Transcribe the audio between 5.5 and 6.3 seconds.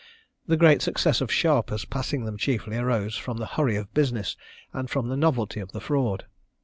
of the fraud.